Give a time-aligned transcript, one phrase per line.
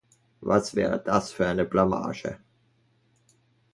[0.39, 2.39] Was wäre das für eine Blamage!